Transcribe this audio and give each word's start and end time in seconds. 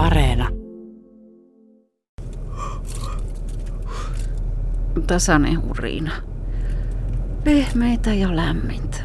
Areena. 0.00 0.48
Tasainen 5.06 5.58
uriina. 5.70 6.12
Pehmeitä 7.44 8.14
ja 8.14 8.36
lämmintä. 8.36 8.98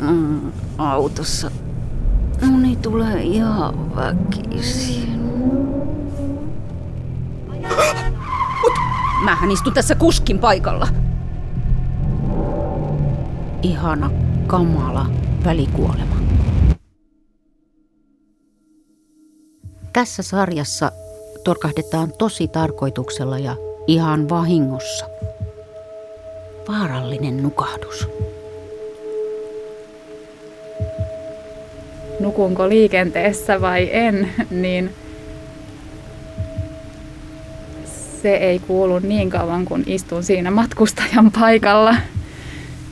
Mm, 0.00 0.52
autossa 0.78 1.50
uni 2.54 2.76
tulee 2.76 3.22
ihan 3.22 3.96
väkisin. 3.96 5.20
Mähän 9.24 9.50
istun 9.50 9.72
tässä 9.72 9.94
kuskin 9.94 10.38
paikalla. 10.38 10.88
Ihana, 13.62 14.10
kamala 14.46 15.25
välikuolema. 15.46 16.16
Tässä 19.92 20.22
sarjassa 20.22 20.92
torkahdetaan 21.44 22.12
tosi 22.18 22.48
tarkoituksella 22.48 23.38
ja 23.38 23.56
ihan 23.86 24.28
vahingossa. 24.28 25.06
Vaarallinen 26.68 27.42
nukahdus. 27.42 28.08
Nukunko 32.20 32.68
liikenteessä 32.68 33.60
vai 33.60 33.88
en, 33.92 34.32
niin 34.50 34.90
se 38.22 38.34
ei 38.34 38.58
kuulu 38.58 38.98
niin 38.98 39.30
kauan, 39.30 39.64
kun 39.64 39.82
istun 39.86 40.22
siinä 40.22 40.50
matkustajan 40.50 41.30
paikalla 41.40 41.96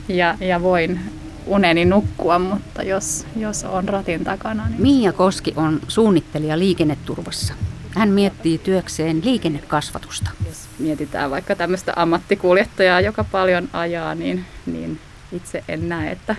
ja, 0.07 0.37
ja 0.39 0.61
voin 0.61 0.99
uneni 1.45 1.85
nukkua, 1.85 2.39
mutta 2.39 2.83
jos, 2.83 3.25
jos 3.35 3.63
on 3.63 3.89
ratin 3.89 4.23
takana. 4.23 4.67
Niin... 4.69 4.81
Mia 4.81 5.13
Koski 5.13 5.53
on 5.55 5.79
suunnittelija 5.87 6.59
liikenneturvassa. 6.59 7.53
Hän 7.95 8.09
miettii 8.09 8.57
työkseen 8.57 9.21
liikennekasvatusta. 9.23 10.29
Jos 10.45 10.67
mietitään 10.79 11.31
vaikka 11.31 11.55
tämmöistä 11.55 11.93
ammattikuljettajaa, 11.95 13.01
joka 13.01 13.23
paljon 13.23 13.69
ajaa, 13.73 14.15
niin, 14.15 14.45
niin 14.65 14.99
itse 15.31 15.63
en 15.67 15.89
näe, 15.89 16.11
että 16.11 16.35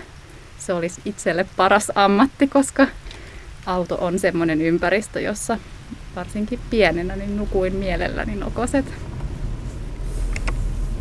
se 0.59 0.73
olisi 0.73 1.01
itselle 1.05 1.45
paras 1.57 1.91
ammatti, 1.95 2.47
koska 2.47 2.87
auto 3.65 3.95
on 3.95 4.19
semmoinen 4.19 4.61
ympäristö, 4.61 5.21
jossa 5.21 5.57
varsinkin 6.15 6.59
pienenä 6.69 7.15
niin 7.15 7.37
nukuin 7.37 7.75
mielelläni 7.75 8.35
nokoset. 8.35 8.85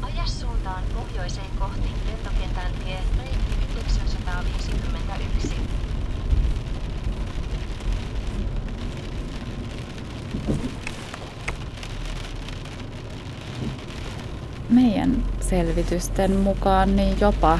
Aja 0.03 0.27
suuntaan 0.27 0.83
pohjoiseen 0.95 1.47
kohti 1.59 1.89
lentokentän 2.07 2.73
tie 2.85 2.99
951. 3.87 5.57
Meidän 14.71 15.25
selvitysten 15.41 16.37
mukaan 16.37 16.97
niin 16.97 17.21
jopa 17.21 17.59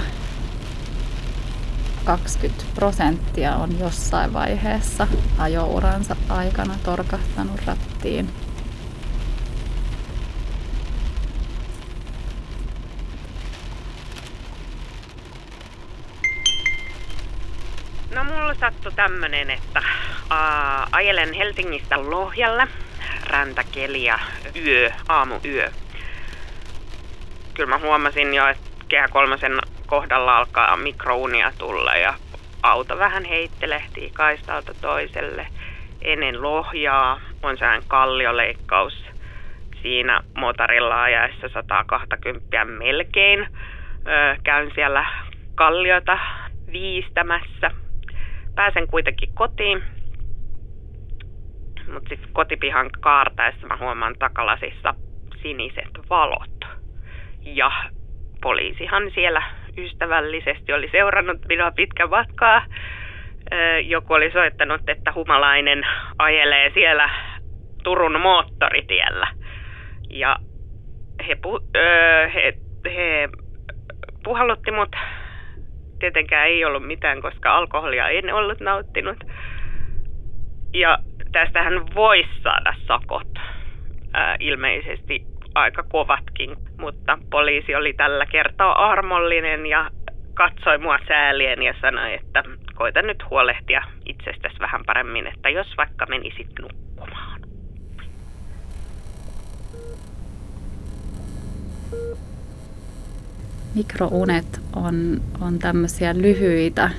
20 2.05 2.65
prosenttia 2.75 3.57
on 3.57 3.79
jossain 3.79 4.33
vaiheessa 4.33 5.07
ajouransa 5.39 6.17
aikana 6.29 6.75
torkahtanut 6.85 7.61
rattiin. 7.67 8.46
Sattui 18.61 18.93
tämmönen, 18.93 19.51
että 19.51 19.83
ää, 20.31 20.87
ajelen 20.93 21.33
Helsingistä 21.33 22.11
Lohjalle, 22.11 22.69
räntäkeli 23.27 24.05
ja 24.05 24.19
yö, 24.57 24.91
aamuyö. 25.09 25.71
Kyllä 27.55 27.69
mä 27.69 27.79
huomasin 27.79 28.35
jo, 28.35 28.47
että 28.47 28.63
kehä 28.89 29.09
kolmosen 29.09 29.59
kohdalla 29.87 30.37
alkaa 30.37 30.77
mikrounia 30.77 31.53
tulla 31.59 31.97
ja 31.97 32.15
auto 32.63 32.99
vähän 32.99 33.25
heittelehtii 33.25 34.11
kaistalta 34.11 34.75
toiselle. 34.81 35.47
Ennen 36.03 36.43
lohjaa 36.43 37.21
on 37.43 37.59
sään 37.59 37.83
kallioleikkaus 37.89 39.05
siinä 39.83 40.21
motorilla 40.35 41.03
ajaessa 41.03 41.49
120 41.49 42.65
melkein. 42.65 43.49
Öö, 44.09 44.37
käyn 44.45 44.71
siellä 44.75 45.05
kalliota 45.55 46.19
viistämässä. 46.73 47.71
Pääsen 48.57 48.87
kuitenkin 48.87 49.29
kotiin, 49.35 49.85
mutta 51.93 52.09
sitten 52.09 52.31
kotipihan 52.33 52.91
kaartaessa 53.01 53.67
mä 53.67 53.77
huomaan 53.77 54.15
takalasissa 54.19 54.95
siniset 55.43 55.91
valot. 56.11 56.51
Ja 57.45 57.71
poliisihan 58.43 59.11
siellä 59.15 59.43
ystävällisesti 59.79 60.73
oli 60.73 60.89
seurannut 60.93 61.39
minua 61.49 61.71
pitkän 61.71 62.11
matkaa. 62.11 62.63
Joku 63.85 64.15
oli 64.15 64.31
soittanut, 64.31 64.89
että 64.89 65.13
humalainen 65.13 65.87
ajelee 66.19 66.71
siellä 66.75 67.11
Turun 67.85 68.21
moottoritiellä. 68.21 69.29
Ja 70.11 70.39
he, 71.29 71.35
pu, 71.35 71.61
he, 72.35 72.53
he 72.85 73.29
puhallutti 74.25 74.71
mut. 74.71 74.97
Tietenkään 75.99 76.49
ei 76.49 76.65
ollut 76.65 76.87
mitään, 76.87 77.23
koska 77.23 77.57
alkoholia 77.57 78.09
en 78.09 78.35
ollut 78.35 78.61
nauttinut. 78.61 79.17
Ja 80.75 80.99
tästähän 81.33 81.95
voisi 81.95 82.31
saada 82.43 82.75
sakot. 82.87 83.29
Ää, 84.15 84.37
ilmeisesti 84.41 85.21
aika 85.55 85.83
kovatkin, 85.83 86.57
mutta 86.79 87.19
poliisi 87.31 87.75
oli 87.75 87.93
tällä 87.93 88.27
kertaa 88.27 88.91
armollinen 88.91 89.67
ja 89.67 89.91
katsoi 90.35 90.79
mua 90.79 90.99
säälien 91.09 91.63
ja 91.63 91.75
sanoi, 91.81 92.15
että 92.15 92.43
koita 92.75 93.03
nyt 93.03 93.31
huolehtia 93.31 93.83
itsestäsi 94.07 94.61
vähän 94.61 94.81
paremmin, 94.87 95.27
että 95.27 95.49
jos 95.49 95.67
vaikka 95.77 96.07
menisit 96.09 96.49
nukkumaan. 96.61 96.86
Mikrounet 103.77 104.61
on, 104.77 105.21
on 105.41 105.59
tämmöisiä 105.59 106.15
lyhyitä, 106.19 106.91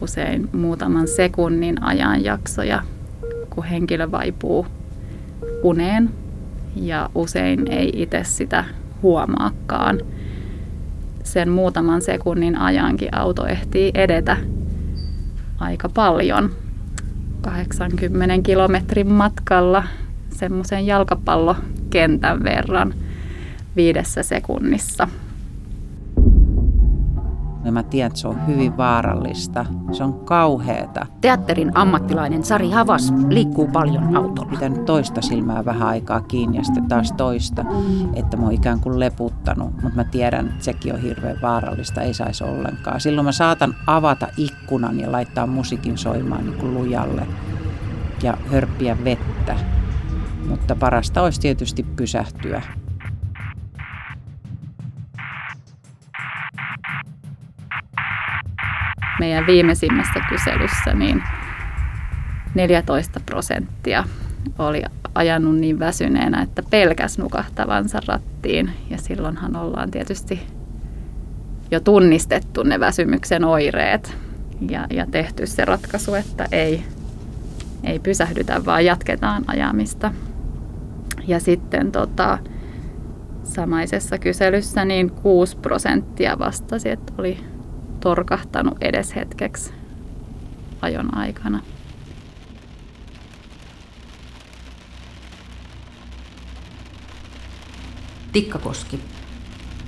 usein 0.00 0.48
muutaman 0.52 1.08
sekunnin 1.08 1.82
ajanjaksoja, 1.82 2.82
kun 3.50 3.64
henkilö 3.64 4.10
vaipuu 4.10 4.66
uneen 5.62 6.10
ja 6.76 7.10
usein 7.14 7.72
ei 7.72 7.92
itse 7.94 8.24
sitä 8.24 8.64
huomaakaan. 9.02 10.00
Sen 11.24 11.48
muutaman 11.48 12.02
sekunnin 12.02 12.58
ajankin 12.58 13.14
auto 13.14 13.46
ehtii 13.46 13.90
edetä 13.94 14.36
aika 15.58 15.88
paljon. 15.88 16.50
80 17.40 18.34
kilometrin 18.42 19.12
matkalla 19.12 19.84
semmoisen 20.30 20.86
jalkapallokentän 20.86 22.44
verran 22.44 22.94
viidessä 23.76 24.22
sekunnissa. 24.22 25.08
Ja 27.70 27.74
mä 27.74 27.82
tiedän, 27.82 28.06
että 28.06 28.18
se 28.18 28.28
on 28.28 28.46
hyvin 28.46 28.76
vaarallista. 28.76 29.66
Se 29.92 30.04
on 30.04 30.14
kauheeta. 30.24 31.06
Teatterin 31.20 31.72
ammattilainen 31.74 32.44
Sari 32.44 32.70
Havas 32.70 33.12
liikkuu 33.28 33.68
paljon 33.68 34.16
autolla. 34.16 34.50
Pitänyt 34.50 34.84
toista 34.84 35.22
silmää 35.22 35.64
vähän 35.64 35.88
aikaa 35.88 36.20
kiinni 36.20 36.56
ja 36.56 36.64
sitten 36.64 36.88
taas 36.88 37.12
toista, 37.12 37.64
että 38.14 38.36
mä 38.36 38.42
oon 38.42 38.52
ikään 38.52 38.80
kuin 38.80 39.00
leputtanut. 39.00 39.72
Mutta 39.72 39.96
mä 39.96 40.04
tiedän, 40.04 40.46
että 40.46 40.64
sekin 40.64 40.94
on 40.94 41.00
hirveän 41.00 41.38
vaarallista, 41.42 42.02
ei 42.02 42.14
saisi 42.14 42.44
ollenkaan. 42.44 43.00
Silloin 43.00 43.24
mä 43.24 43.32
saatan 43.32 43.74
avata 43.86 44.28
ikkunan 44.36 45.00
ja 45.00 45.12
laittaa 45.12 45.46
musiikin 45.46 45.98
soimaan 45.98 46.46
niin 46.46 46.58
kuin 46.58 46.74
lujalle 46.74 47.26
ja 48.22 48.38
hörppiä 48.52 48.96
vettä. 49.04 49.56
Mutta 50.48 50.76
parasta 50.76 51.22
olisi 51.22 51.40
tietysti 51.40 51.82
pysähtyä 51.82 52.62
meidän 59.20 59.46
viimeisimmässä 59.46 60.20
kyselyssä 60.28 60.94
niin 60.94 61.22
14 62.54 63.20
prosenttia 63.26 64.04
oli 64.58 64.82
ajanut 65.14 65.56
niin 65.56 65.78
väsyneenä, 65.78 66.42
että 66.42 66.62
pelkäs 66.70 67.18
nukahtavansa 67.18 68.00
rattiin. 68.06 68.70
Ja 68.90 68.98
silloinhan 68.98 69.56
ollaan 69.56 69.90
tietysti 69.90 70.46
jo 71.70 71.80
tunnistettu 71.80 72.62
ne 72.62 72.80
väsymyksen 72.80 73.44
oireet 73.44 74.16
ja, 74.70 74.86
ja 74.90 75.06
tehty 75.06 75.46
se 75.46 75.64
ratkaisu, 75.64 76.14
että 76.14 76.46
ei, 76.52 76.84
ei 77.84 77.98
pysähdytä, 77.98 78.64
vaan 78.64 78.84
jatketaan 78.84 79.44
ajamista. 79.46 80.12
Ja 81.26 81.40
sitten 81.40 81.92
tota, 81.92 82.38
samaisessa 83.44 84.18
kyselyssä 84.18 84.84
niin 84.84 85.10
6 85.10 85.56
prosenttia 85.56 86.38
vastasi, 86.38 86.88
että 86.90 87.12
oli 87.18 87.44
torkahtanut 88.00 88.76
edes 88.80 89.16
hetkeksi 89.16 89.72
ajon 90.82 91.16
aikana. 91.16 91.60
Tikkakoski. 98.32 99.00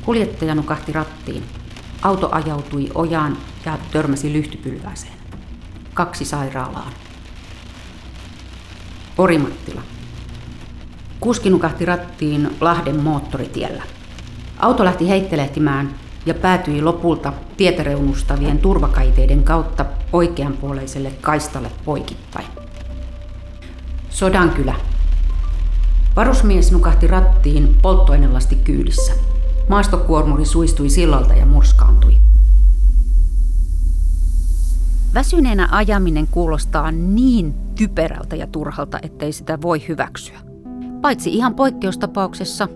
Kuljettaja 0.05 0.55
nukahti 0.55 0.93
rattiin. 0.93 1.43
Auto 2.03 2.29
ajautui 2.32 2.91
ojaan 2.94 3.37
ja 3.67 3.79
törmäsi 3.93 4.32
lyhtypylvääseen. 4.32 5.12
Kaksi 5.94 6.25
sairaalaan. 6.25 6.93
Orimattila. 9.19 9.82
Kuski 11.20 11.50
nukahti 11.50 11.85
rattiin 11.85 12.56
Lahden 12.61 12.97
moottoritiellä. 12.97 13.82
Auto 14.59 14.85
lähti 14.85 15.09
heittelehtimään 15.09 16.01
ja 16.26 16.34
päätyi 16.34 16.82
lopulta 16.82 17.32
tietäreunustavien 17.56 18.58
turvakaiteiden 18.58 19.42
kautta 19.42 19.84
oikeanpuoleiselle 20.12 21.12
kaistalle 21.20 21.70
poikittain. 21.84 22.46
Sodankylä. 24.10 24.74
Varusmies 26.16 26.72
nukahti 26.72 27.06
rattiin 27.06 27.76
polttoainelasti 27.82 28.56
kyydissä. 28.56 29.12
Maastokuormuri 29.69 30.44
suistui 30.44 30.90
sillalta 30.90 31.34
ja 31.34 31.46
murskaantui. 31.46 32.16
Väsyneenä 35.14 35.68
ajaminen 35.70 36.26
kuulostaa 36.26 36.90
niin 36.90 37.54
typerältä 37.75 38.36
ja 38.36 38.46
turhalta, 38.46 38.98
ettei 39.02 39.32
sitä 39.32 39.62
voi 39.62 39.88
hyväksyä. 39.88 40.38
Paitsi 41.00 41.34
ihan 41.34 41.54
poikkeustapauksessa 41.54 42.68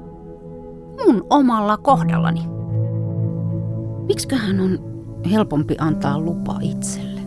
mun 1.07 1.27
omalla 1.31 1.77
kohdallani. 1.77 2.56
Miksiköhän 4.07 4.61
on 4.61 4.79
helpompi 5.33 5.75
antaa 5.81 6.19
lupa 6.19 6.53
itselle? 6.63 7.21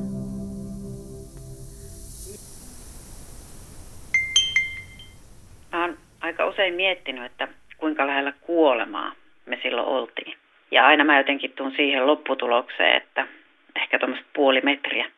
Mä 5.71 5.81
oon 5.81 5.97
aika 6.21 6.45
usein 6.45 6.73
miettinyt, 6.73 7.25
että 7.25 7.47
kuinka 7.77 8.07
lähellä 8.07 8.33
kuolemaa 8.41 9.11
me 9.45 9.59
silloin 9.63 9.87
oltiin. 9.87 10.37
Ja 10.71 10.85
aina 10.87 11.03
mä 11.03 11.17
jotenkin 11.17 11.51
tuun 11.51 11.73
siihen 11.75 12.07
lopputulokseen, 12.07 12.97
että 12.97 13.27
ehkä 13.75 13.99
tuommoista 13.99 14.29
puoli 14.35 14.61
metriä. 14.61 15.11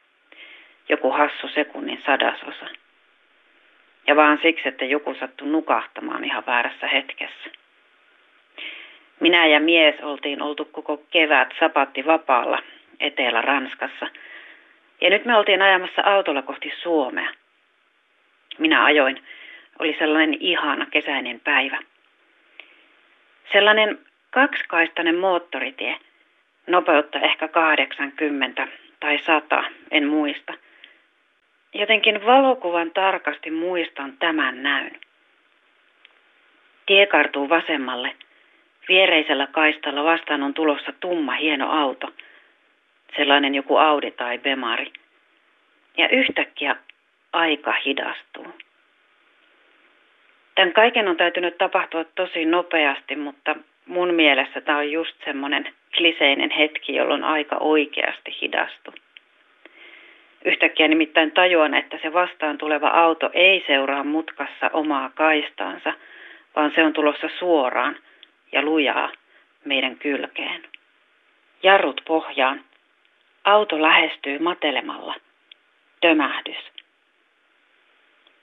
Joku 0.89 1.11
hassu 1.11 1.47
sekunnin 1.47 2.01
sadasosa. 2.05 2.65
Ja 4.07 4.15
vaan 4.15 4.39
siksi, 4.41 4.67
että 4.67 4.85
joku 4.85 5.15
sattui 5.19 5.47
nukahtamaan 5.47 6.23
ihan 6.23 6.43
väärässä 6.47 6.87
hetkessä. 6.87 7.60
Minä 9.21 9.45
ja 9.47 9.59
mies 9.59 9.95
oltiin 10.01 10.41
oltu 10.41 10.65
koko 10.65 10.97
kevät 10.97 11.47
sapatti 11.59 12.05
vapaalla 12.05 12.59
Etelä-Ranskassa. 12.99 14.07
Ja 15.01 15.09
nyt 15.09 15.25
me 15.25 15.37
oltiin 15.37 15.61
ajamassa 15.61 16.01
autolla 16.05 16.41
kohti 16.41 16.73
Suomea. 16.81 17.29
Minä 18.57 18.83
ajoin. 18.83 19.23
Oli 19.79 19.95
sellainen 19.99 20.37
ihana 20.39 20.85
kesäinen 20.85 21.39
päivä. 21.39 21.77
Sellainen 23.51 23.99
kaksikaistainen 24.29 25.15
moottoritie. 25.15 25.95
Nopeutta 26.67 27.19
ehkä 27.19 27.47
80 27.47 28.67
tai 28.99 29.17
100, 29.17 29.63
en 29.91 30.07
muista. 30.07 30.53
Jotenkin 31.73 32.25
valokuvan 32.25 32.91
tarkasti 32.91 33.51
muistan 33.51 34.17
tämän 34.17 34.63
näyn. 34.63 34.99
Tie 36.85 37.05
kartuu 37.05 37.49
vasemmalle– 37.49 38.15
Viereisellä 38.87 39.47
kaistalla 39.47 40.03
vastaan 40.03 40.43
on 40.43 40.53
tulossa 40.53 40.93
tumma 40.99 41.31
hieno 41.31 41.71
auto. 41.71 42.07
Sellainen 43.15 43.55
joku 43.55 43.77
Audi 43.77 44.11
tai 44.11 44.37
Bemari. 44.37 44.91
Ja 45.97 46.09
yhtäkkiä 46.09 46.75
aika 47.33 47.73
hidastuu. 47.85 48.47
Tämän 50.55 50.73
kaiken 50.73 51.07
on 51.07 51.17
täytynyt 51.17 51.57
tapahtua 51.57 52.03
tosi 52.03 52.45
nopeasti, 52.45 53.15
mutta 53.15 53.55
mun 53.85 54.13
mielestä 54.13 54.61
tämä 54.61 54.77
on 54.77 54.91
just 54.91 55.15
semmoinen 55.25 55.73
kliseinen 55.97 56.51
hetki, 56.51 56.95
jolloin 56.95 57.23
aika 57.23 57.57
oikeasti 57.57 58.37
hidastuu. 58.41 58.93
Yhtäkkiä 60.45 60.87
nimittäin 60.87 61.31
tajuan, 61.31 61.73
että 61.73 61.97
se 62.01 62.13
vastaan 62.13 62.57
tuleva 62.57 62.87
auto 62.87 63.29
ei 63.33 63.63
seuraa 63.67 64.03
mutkassa 64.03 64.69
omaa 64.73 65.11
kaistaansa, 65.15 65.93
vaan 66.55 66.71
se 66.75 66.83
on 66.83 66.93
tulossa 66.93 67.29
suoraan– 67.39 67.95
ja 68.51 68.61
lujaa 68.61 69.09
meidän 69.65 69.95
kylkeen. 69.95 70.63
Jarrut 71.63 72.01
pohjaan. 72.07 72.61
Auto 73.43 73.81
lähestyy 73.81 74.39
matelemalla. 74.39 75.15
Tömähdys. 76.01 76.71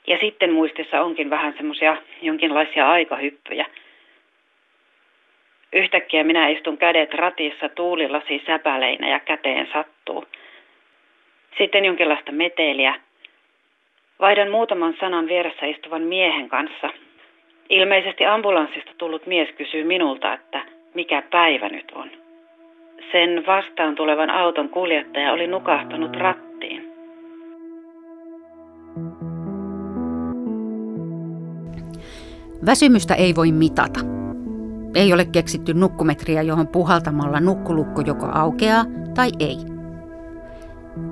Ja 0.07 0.19
sitten 0.21 0.53
muistissa 0.53 1.01
onkin 1.01 1.31
vähän 1.31 1.55
semmoisia 1.57 1.97
jonkinlaisia 2.23 2.91
aikahyppyjä. 2.91 3.67
Yhtäkkiä 5.73 6.25
minä 6.25 6.49
istun 6.49 6.79
kädet 6.79 7.15
ratissa 7.15 7.69
tuulilasi 7.69 8.43
säpäleinä 8.47 9.09
ja 9.09 9.21
käteen 9.21 9.69
sattuu. 9.73 10.25
Sitten 11.59 11.85
jonkinlaista 11.85 12.33
meteliä. 12.33 13.01
Vaihdan 14.21 14.51
muutaman 14.51 14.97
sanan 15.01 15.29
vieressä 15.29 15.67
istuvan 15.67 16.03
miehen 16.03 16.49
kanssa, 16.49 16.91
Ilmeisesti 17.71 18.27
ambulanssista 18.27 18.91
tullut 18.99 19.27
mies 19.27 19.49
kysyy 19.57 19.85
minulta, 19.85 20.35
että 20.35 20.65
mikä 20.95 21.23
päivä 21.31 21.69
nyt 21.69 21.93
on. 21.95 22.11
Sen 23.13 23.47
vastaan 23.47 23.95
tulevan 23.95 24.31
auton 24.31 24.69
kuljettaja 24.69 25.33
oli 25.33 25.47
nukahtanut 25.47 26.17
rattiin. 26.17 26.93
Väsymystä 32.67 33.15
ei 33.15 33.35
voi 33.37 33.53
mitata. 33.53 34.01
Ei 34.95 35.13
ole 35.13 35.25
keksitty 35.33 35.75
nukkumetriä, 35.75 36.43
johon 36.43 36.69
puhaltamalla 36.69 37.41
nukkulukko 37.41 38.03
joko 38.07 38.27
aukeaa 38.33 38.85
tai 39.15 39.29
ei. 39.41 39.57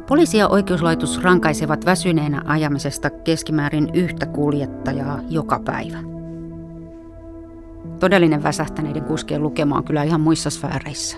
Poliisi 0.09 0.39
ja 0.39 0.49
oikeuslaitos 0.49 1.23
rankaisevat 1.23 1.87
väsyneenä 1.87 2.43
ajamisesta 2.47 3.11
keskimäärin 3.11 3.89
yhtä 3.95 4.27
kuljettajaa 4.27 5.19
joka 5.31 5.61
päivä. 5.65 6.16
Todellinen 8.01 8.43
väsähtäneiden 8.43 9.05
kuskien 9.05 9.43
lukema 9.43 9.77
on 9.77 9.85
kyllä 9.85 10.03
ihan 10.03 10.21
muissa 10.21 10.51
sfääreissä. 10.51 11.17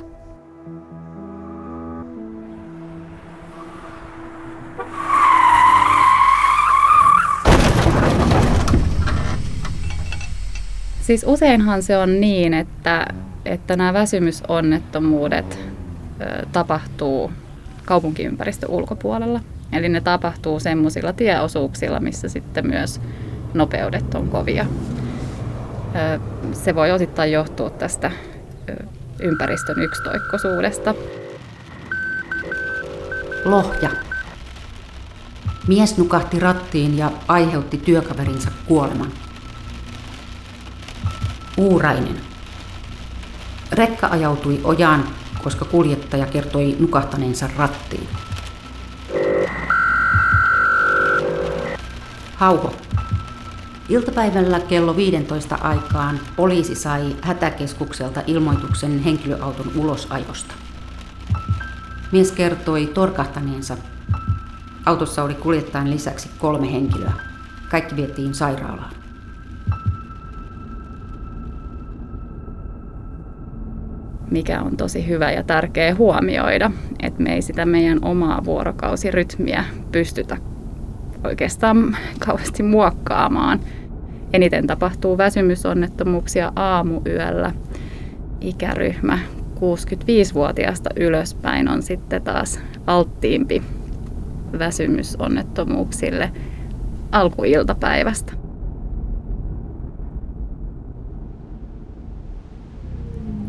Siis 11.00 11.24
useinhan 11.26 11.82
se 11.82 11.98
on 11.98 12.20
niin, 12.20 12.54
että, 12.54 13.06
että 13.44 13.76
nämä 13.76 13.92
väsymysonnettomuudet 13.92 15.58
tapahtuu 16.52 17.32
kaupunkiympäristön 17.84 18.70
ulkopuolella. 18.70 19.40
Eli 19.72 19.88
ne 19.88 20.00
tapahtuu 20.00 20.60
semmoisilla 20.60 21.12
tieosuuksilla, 21.12 22.00
missä 22.00 22.28
sitten 22.28 22.66
myös 22.66 23.00
nopeudet 23.54 24.14
on 24.14 24.28
kovia 24.28 24.66
se 26.52 26.74
voi 26.74 26.92
osittain 26.92 27.32
johtua 27.32 27.70
tästä 27.70 28.10
ympäristön 29.20 29.82
yksitoikkoisuudesta. 29.82 30.94
Lohja. 33.44 33.90
Mies 35.66 35.98
nukahti 35.98 36.40
rattiin 36.40 36.98
ja 36.98 37.10
aiheutti 37.28 37.78
työkaverinsa 37.78 38.50
kuoleman. 38.66 39.12
Uurainen. 41.56 42.16
Rekka 43.72 44.06
ajautui 44.06 44.60
ojaan, 44.64 45.04
koska 45.42 45.64
kuljettaja 45.64 46.26
kertoi 46.26 46.76
nukahtaneensa 46.80 47.48
rattiin. 47.56 48.08
Hauho. 52.34 52.87
Iltapäivällä 53.88 54.60
kello 54.60 54.96
15 54.96 55.58
aikaan 55.60 56.20
poliisi 56.36 56.74
sai 56.74 57.16
hätäkeskukselta 57.22 58.22
ilmoituksen 58.26 58.98
henkilöauton 58.98 59.72
ulosajosta. 59.76 60.54
Mies 62.12 62.32
kertoi 62.32 62.86
torkahtaneensa. 62.86 63.76
Autossa 64.86 65.22
oli 65.22 65.34
kuljettajan 65.34 65.90
lisäksi 65.90 66.30
kolme 66.38 66.72
henkilöä. 66.72 67.12
Kaikki 67.70 67.96
vietiin 67.96 68.34
sairaalaan. 68.34 68.94
Mikä 74.30 74.62
on 74.62 74.76
tosi 74.76 75.08
hyvä 75.08 75.32
ja 75.32 75.42
tärkeä 75.42 75.94
huomioida, 75.94 76.70
että 77.02 77.22
me 77.22 77.34
ei 77.34 77.42
sitä 77.42 77.66
meidän 77.66 77.98
omaa 78.04 78.44
vuorokausirytmiä 78.44 79.64
pystytä 79.92 80.36
oikeastaan 81.24 81.96
kauheasti 82.18 82.62
muokkaamaan. 82.62 83.60
Eniten 84.32 84.66
tapahtuu 84.66 85.18
väsymysonnettomuuksia 85.18 86.52
aamuyöllä. 86.56 87.52
Ikäryhmä 88.40 89.18
65-vuotiaasta 89.56 90.90
ylöspäin 90.96 91.68
on 91.68 91.82
sitten 91.82 92.22
taas 92.22 92.60
alttiimpi 92.86 93.62
väsymysonnettomuuksille 94.58 96.32
alkuiltapäivästä. 97.12 98.32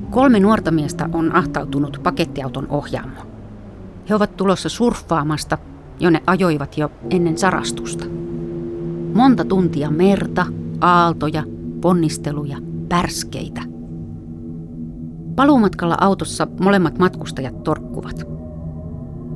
Kolme 0.10 0.40
nuorta 0.40 0.72
miestä 0.72 1.10
on 1.14 1.36
ahtautunut 1.36 2.00
pakettiauton 2.04 2.68
ohjaamoon. 2.70 3.28
He 4.10 4.16
ovat 4.16 4.38
tulossa 4.38 4.70
surffaamasta, 4.70 5.58
jonne 6.00 6.22
ajoivat 6.28 6.78
jo 6.78 6.92
ennen 7.10 7.38
sarastusta. 7.38 8.06
Monta 9.14 9.46
tuntia 9.46 9.92
merta, 9.92 10.46
aaltoja, 10.82 11.44
ponnisteluja, 11.82 12.58
pärskeitä. 12.90 13.62
Paluumatkalla 15.36 15.98
autossa 16.02 16.48
molemmat 16.60 16.98
matkustajat 16.98 17.64
torkkuvat. 17.64 18.24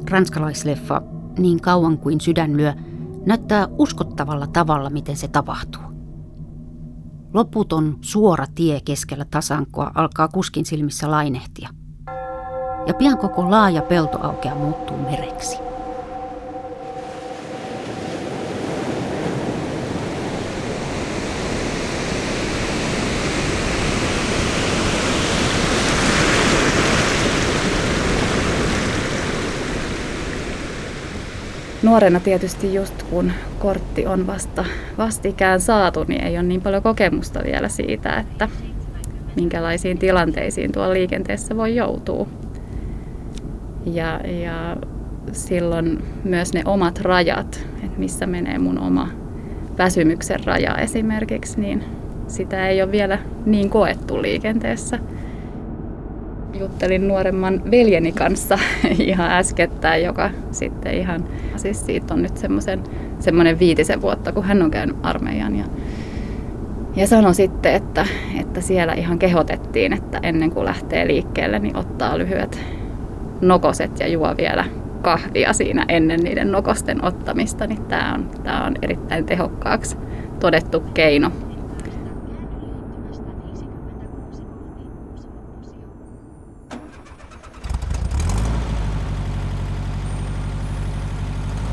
Ranskalaisleffa 0.10 1.02
Niin 1.38 1.62
kauan 1.62 1.98
kuin 1.98 2.22
sydän 2.22 2.58
lyö 2.58 2.74
näyttää 3.26 3.68
uskottavalla 3.78 4.48
tavalla, 4.48 4.90
miten 4.90 5.16
se 5.16 5.28
tapahtuu. 5.28 5.82
Loputon 7.34 7.98
suora 8.02 8.46
tie 8.56 8.80
keskellä 8.86 9.26
tasankoa 9.32 9.92
alkaa 9.96 10.28
kuskin 10.28 10.66
silmissä 10.66 11.12
lainehtia. 11.12 11.70
Ja 12.88 12.94
pian 12.94 13.18
koko 13.18 13.52
laaja 13.52 13.82
peltoaukea 13.82 14.56
muuttuu 14.56 14.98
mereksi. 14.98 15.73
Nuorena 31.84 32.20
tietysti 32.20 32.74
just 32.74 33.04
kun 33.04 33.32
kortti 33.60 34.06
on 34.06 34.28
vasta 34.28 34.66
vastikään 34.98 35.62
saatu, 35.62 36.06
niin 36.08 36.24
ei 36.24 36.38
ole 36.38 36.44
niin 36.44 36.62
paljon 36.62 36.84
kokemusta 36.84 37.40
vielä 37.46 37.70
siitä, 37.70 38.20
että 38.20 38.50
minkälaisiin 39.36 39.98
tilanteisiin 39.98 40.72
tuolla 40.72 40.94
liikenteessä 40.94 41.58
voi 41.58 41.76
joutua. 41.76 42.28
Ja, 43.86 44.20
ja 44.44 44.78
silloin 45.32 46.04
myös 46.24 46.54
ne 46.54 46.62
omat 46.66 47.00
rajat, 47.02 47.66
että 47.84 48.00
missä 48.00 48.28
menee 48.28 48.58
mun 48.58 48.80
oma 48.80 49.10
väsymyksen 49.78 50.40
raja 50.46 50.78
esimerkiksi, 50.78 51.60
niin 51.60 51.84
sitä 52.28 52.68
ei 52.68 52.82
ole 52.82 52.92
vielä 52.92 53.20
niin 53.46 53.70
koettu 53.70 54.22
liikenteessä 54.22 55.00
juttelin 56.60 57.08
nuoremman 57.08 57.62
veljeni 57.72 58.12
kanssa 58.12 58.60
ihan 59.00 59.32
äskettäin, 59.32 60.04
joka 60.04 60.30
sitten 60.52 60.94
ihan, 60.94 61.24
siis 61.56 61.86
siitä 61.86 62.14
on 62.14 62.22
nyt 62.22 62.38
semmoisen, 62.38 62.84
semmoinen 63.20 63.60
viitisen 63.60 64.02
vuotta, 64.02 64.32
kun 64.32 64.44
hän 64.44 64.62
on 64.62 64.72
käynyt 64.72 64.98
armeijan. 65.04 65.56
Ja, 65.56 65.66
ja 66.96 67.08
sanoi 67.08 67.36
sitten, 67.36 67.74
että, 67.74 68.06
että 68.40 68.62
siellä 68.62 68.94
ihan 68.94 69.20
kehotettiin, 69.20 69.94
että 69.94 70.20
ennen 70.24 70.52
kuin 70.52 70.66
lähtee 70.66 71.08
liikkeelle, 71.08 71.60
niin 71.60 71.78
ottaa 71.78 72.18
lyhyet 72.18 72.60
nokoset 73.42 74.00
ja 74.00 74.08
juo 74.08 74.34
vielä 74.38 74.66
kahvia 75.02 75.54
siinä 75.54 75.86
ennen 75.88 76.20
niiden 76.20 76.52
nokosten 76.52 77.06
ottamista, 77.06 77.68
niin 77.68 77.86
tämä 77.86 78.14
on, 78.14 78.30
tämä 78.44 78.66
on 78.66 78.76
erittäin 78.82 79.26
tehokkaaksi 79.26 79.98
todettu 80.40 80.80
keino 80.94 81.32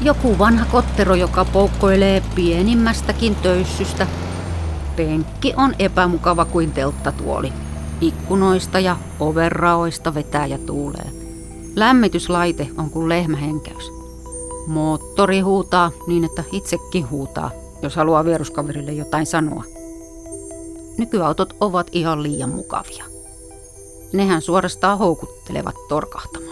Joku 0.02 0.38
vanha 0.38 0.66
kottero, 0.72 1.14
joka 1.14 1.44
poukkoilee 1.44 2.22
pienimmästäkin 2.34 3.34
töyssystä. 3.34 4.06
Penkki 4.96 5.54
on 5.56 5.74
epämukava 5.78 6.44
kuin 6.44 6.72
telttatuoli. 6.72 7.52
Ikkunoista 8.00 8.80
ja 8.80 8.96
overraoista 9.20 10.14
vetää 10.14 10.46
ja 10.46 10.58
tuulee. 10.58 11.10
Lämmityslaite 11.76 12.68
on 12.78 12.90
kuin 12.90 13.08
lehmähenkäys. 13.08 13.92
Moottori 14.66 15.40
huutaa 15.40 15.90
niin, 16.06 16.24
että 16.24 16.44
itsekin 16.52 17.10
huutaa, 17.10 17.50
jos 17.82 17.96
haluaa 17.96 18.24
vieruskaverille 18.24 18.92
jotain 18.92 19.26
sanoa. 19.26 19.64
Nykyautot 20.98 21.56
ovat 21.60 21.86
ihan 21.92 22.22
liian 22.22 22.50
mukavia. 22.50 23.04
Nehän 24.12 24.42
suorastaan 24.42 24.98
houkuttelevat 24.98 25.74
torkahtamaan. 25.88 26.49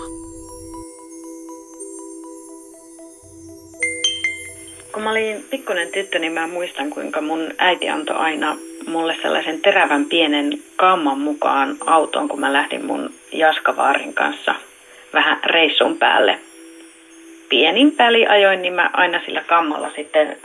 Mä 5.09 5.13
olin 5.13 5.45
pikkuinen 5.51 5.89
tyttö, 5.93 6.19
niin 6.19 6.33
mä 6.33 6.47
muistan, 6.47 6.91
kuinka 6.91 7.21
mun 7.21 7.49
äiti 7.59 7.89
antoi 7.89 8.17
aina 8.17 8.57
mulle 8.87 9.17
sellaisen 9.23 9.61
terävän 9.63 10.05
pienen 10.05 10.53
kamman 10.77 11.19
mukaan 11.19 11.77
autoon, 11.87 12.29
kun 12.29 12.41
mä 12.41 12.53
lähdin 12.53 12.87
mun 12.87 13.11
Jaskavaarin 13.33 14.15
kanssa 14.15 14.55
vähän 15.13 15.39
reissun 15.45 15.99
päälle. 15.99 16.39
Pienin 17.49 17.93
pääli 17.93 18.27
ajoin, 18.27 18.63
niin 18.63 18.73
mä 18.73 18.91
aina 18.93 19.21
sillä 19.27 19.43
kammalla 19.47 19.91
sitten 19.97 20.37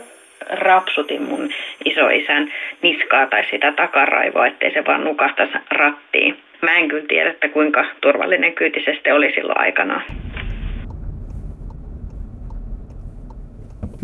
rapsutin 0.50 1.22
mun 1.22 1.50
isoisän 1.86 2.54
niskaa 2.82 3.28
tai 3.28 3.44
sitä 3.52 3.72
takaraivoa, 3.72 4.48
ettei 4.48 4.74
se 4.74 4.86
vaan 4.86 5.04
nukahtaisi 5.04 5.54
rattiin. 5.72 6.38
Mä 6.62 6.78
en 6.78 6.88
kyllä 6.88 7.06
tiedä, 7.08 7.30
että 7.30 7.50
kuinka 7.50 7.86
turvallinen 8.02 8.54
kyytisesti 8.54 9.12
oli 9.12 9.32
silloin 9.36 9.60
aikana. 9.60 10.02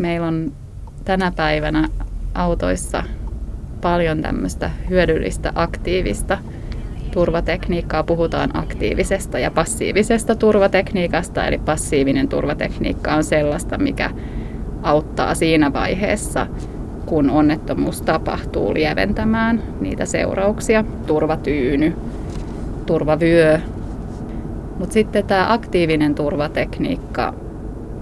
Meillä 0.00 0.26
on 0.26 0.52
tänä 1.04 1.32
päivänä 1.36 1.88
autoissa 2.34 3.02
paljon 3.80 4.22
tämmöistä 4.22 4.70
hyödyllistä 4.90 5.52
aktiivista 5.54 6.38
turvatekniikkaa. 7.12 8.02
Puhutaan 8.02 8.56
aktiivisesta 8.56 9.38
ja 9.38 9.50
passiivisesta 9.50 10.34
turvatekniikasta, 10.34 11.46
eli 11.46 11.58
passiivinen 11.58 12.28
turvatekniikka 12.28 13.14
on 13.14 13.24
sellaista, 13.24 13.78
mikä 13.78 14.10
auttaa 14.82 15.34
siinä 15.34 15.72
vaiheessa, 15.72 16.46
kun 17.06 17.30
onnettomuus 17.30 18.02
tapahtuu 18.02 18.74
lieventämään 18.74 19.62
niitä 19.80 20.04
seurauksia. 20.04 20.84
Turvatyyny, 21.06 21.96
turvavyö. 22.86 23.60
Mutta 24.78 24.92
sitten 24.92 25.26
tämä 25.26 25.52
aktiivinen 25.52 26.14
turvatekniikka, 26.14 27.34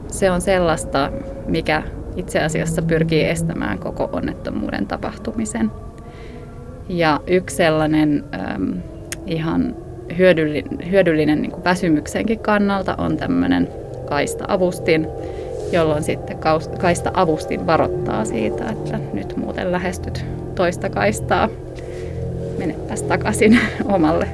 se 0.09 0.31
on 0.31 0.41
sellaista, 0.41 1.11
mikä 1.49 1.83
itse 2.17 2.41
asiassa 2.41 2.83
pyrkii 2.83 3.25
estämään 3.25 3.79
koko 3.79 4.09
onnettomuuden 4.13 4.87
tapahtumisen. 4.87 5.71
Ja 6.89 7.21
yksi 7.27 7.57
sellainen 7.57 8.25
äm, 8.55 8.75
ihan 9.27 9.77
hyödyllinen, 10.19 10.91
hyödyllinen 10.91 11.43
niin 11.43 11.65
väsymyksenkin 11.65 12.39
kannalta 12.39 12.95
on 12.99 13.17
tämmöinen 13.17 13.69
kaista-avustin, 14.09 15.07
jolloin 15.73 16.03
sitten 16.03 16.39
kaista-avustin 16.79 17.67
varoittaa 17.67 18.25
siitä, 18.25 18.65
että 18.71 18.99
nyt 19.13 19.37
muuten 19.37 19.73
lähestyt 19.73 20.25
toista 20.55 20.91
kaistaa, 20.91 21.49
menepäs 22.59 23.03
takaisin 23.03 23.59
omalle. 23.95 24.29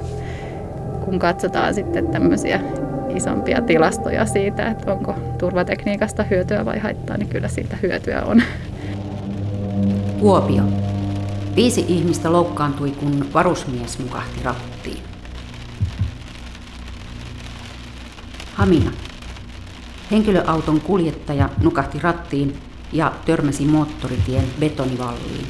Kun 1.04 1.18
katsotaan 1.18 1.74
sitten 1.74 2.08
tämmöisiä 2.08 2.60
isompia 3.16 3.62
tilastoja 3.62 4.26
siitä, 4.26 4.70
että 4.70 4.92
onko 4.92 5.14
turvatekniikasta 5.38 6.22
hyötyä 6.22 6.64
vai 6.64 6.78
haittaa, 6.78 7.16
niin 7.16 7.28
kyllä 7.28 7.48
siitä 7.48 7.76
hyötyä 7.82 8.22
on. 8.22 8.42
Kuopio. 10.20 10.62
Viisi 11.56 11.84
ihmistä 11.88 12.32
loukkaantui, 12.32 12.90
kun 12.90 13.26
varusmies 13.34 13.98
mukahti 13.98 14.42
rattiin. 14.44 15.02
Hamina. 18.54 18.90
Henkilöauton 20.10 20.80
kuljettaja 20.80 21.48
nukahti 21.62 21.98
rattiin 22.02 22.56
ja 22.92 23.12
törmäsi 23.26 23.64
moottoritien 23.64 24.44
betonivalliin. 24.60 25.46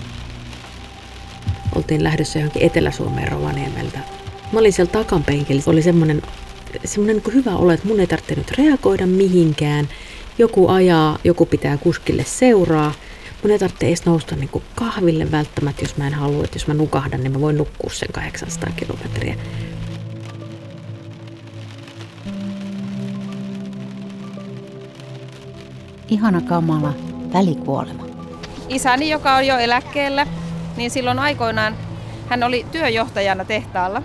Oltiin 1.75 2.04
lähdössä 2.04 2.38
johonkin 2.38 2.62
Etelä-Suomeen 2.62 3.33
Rovaniemeltä. 3.33 3.99
Mä 4.52 4.59
olin 4.59 4.73
siellä 4.73 4.92
takapenkillä. 4.92 5.62
Oli 5.66 5.83
semmoinen 5.83 6.23
semmoinen 6.85 7.16
niin 7.16 7.35
hyvä 7.35 7.57
olo, 7.57 7.73
että 7.73 7.88
mun 7.88 8.00
ei 8.00 8.07
tarvitse 8.07 8.35
nyt 8.35 8.50
reagoida 8.50 9.07
mihinkään. 9.07 9.88
Joku 10.38 10.69
ajaa, 10.69 11.19
joku 11.25 11.47
pitää 11.47 11.76
kuskille 11.76 12.25
seuraa. 12.25 12.93
Mun 13.43 13.50
ei 13.50 13.59
tarvitse 13.59 13.87
edes 13.87 14.07
nousta 14.07 14.37
niin 14.37 14.49
kuin 14.49 14.64
kahville 14.75 15.31
välttämättä, 15.31 15.83
jos 15.83 15.97
mä 15.97 16.07
en 16.07 16.14
halua, 16.14 16.45
että 16.45 16.57
jos 16.57 16.66
mä 16.66 16.75
nukahdan, 16.75 17.23
niin 17.23 17.33
mä 17.33 17.40
voin 17.40 17.59
nukkua 17.59 17.90
sen 17.93 18.09
800 18.12 18.73
kilometriä. 18.76 19.37
Ihana 26.09 26.40
kamala 26.40 26.95
välikuolema. 27.33 28.07
Isäni, 28.69 29.11
joka 29.11 29.37
on 29.37 29.47
jo 29.47 29.59
eläkkeellä, 29.59 30.26
niin 30.76 30.90
silloin 30.90 31.19
aikoinaan 31.19 31.76
hän 32.28 32.43
oli 32.43 32.66
työjohtajana 32.73 33.45
tehtaalla 33.45 34.02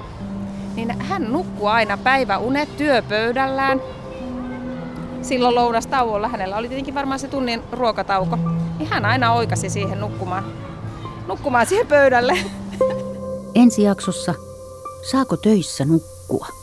niin 0.76 1.02
hän 1.02 1.32
nukkuu 1.32 1.68
aina 1.68 1.98
päiväunet 1.98 2.78
työpöydällään. 2.78 3.82
silloin 5.22 5.56
lounastauolla, 5.56 6.28
hänellä 6.28 6.58
oli 6.58 6.68
tietenkin 6.68 6.96
varmaan 6.96 7.20
se 7.20 7.28
tunnin 7.28 7.64
ruokatauko, 7.72 8.38
niin 8.80 8.90
hän 8.90 9.06
aina 9.06 9.34
oikasi 9.34 9.70
siihen 9.70 10.00
nukkumaan, 10.00 10.44
nukkumaan 11.28 11.66
siihen 11.66 11.88
pöydälle. 11.88 12.38
Ensi 13.56 13.84
jaksossa, 13.84 14.34
saako 15.12 15.38
töissä 15.38 15.86
nukkua? 15.86 16.59